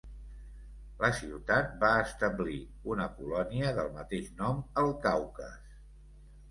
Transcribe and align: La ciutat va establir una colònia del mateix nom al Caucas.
La 1.03 1.09
ciutat 1.17 1.69
va 1.83 1.91
establir 2.07 2.57
una 2.95 3.07
colònia 3.21 3.77
del 3.83 3.93
mateix 4.01 4.35
nom 4.43 4.67
al 4.85 4.93
Caucas. 5.09 5.75